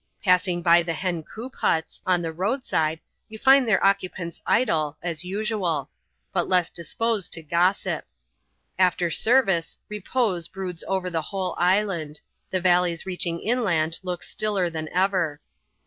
[0.23, 5.23] Passing by the hen coop huts, on the roadside, you find their occupants idle, as
[5.23, 5.91] usual;
[6.33, 8.03] but less disposed to gossip.
[8.79, 12.19] After service, repose broods over the whole island;
[12.49, 15.39] the valleys reach ing inland look stiller than ever.